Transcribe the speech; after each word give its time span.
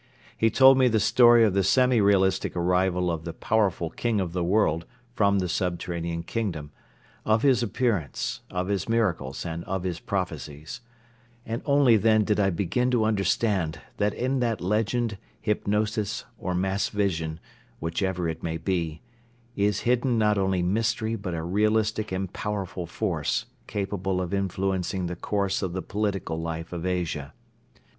He 0.35 0.49
told 0.49 0.79
me 0.79 0.87
the 0.87 0.99
story 0.99 1.43
of 1.43 1.53
the 1.53 1.63
semi 1.63 2.01
realistic 2.01 2.55
arrival 2.55 3.11
of 3.11 3.23
the 3.23 3.33
powerful 3.33 3.91
King 3.91 4.19
of 4.19 4.33
the 4.33 4.43
World 4.43 4.87
from 5.13 5.37
the 5.37 5.47
subterranean 5.47 6.23
kingdom, 6.23 6.71
of 7.23 7.43
his 7.43 7.61
appearance, 7.61 8.41
of 8.49 8.67
his 8.67 8.89
miracles 8.89 9.45
and 9.45 9.63
of 9.65 9.83
his 9.83 9.99
prophecies; 9.99 10.81
and 11.45 11.61
only 11.67 11.97
then 11.97 12.23
did 12.23 12.39
I 12.39 12.49
begin 12.49 12.89
to 12.89 13.05
understand 13.05 13.79
that 13.97 14.15
in 14.15 14.39
that 14.39 14.59
legend, 14.59 15.19
hypnosis 15.39 16.25
or 16.39 16.55
mass 16.55 16.89
vision, 16.89 17.39
whichever 17.79 18.27
it 18.27 18.41
may 18.41 18.57
be, 18.57 19.03
is 19.55 19.81
hidden 19.81 20.17
not 20.17 20.35
only 20.35 20.63
mystery 20.63 21.15
but 21.15 21.35
a 21.35 21.43
realistic 21.43 22.11
and 22.11 22.33
powerful 22.33 22.87
force 22.87 23.45
capable 23.67 24.19
of 24.19 24.33
influencing 24.33 25.05
the 25.05 25.15
course 25.15 25.61
of 25.61 25.73
the 25.73 25.81
political 25.83 26.41
life 26.41 26.73
of 26.73 26.87
Asia. 26.87 27.33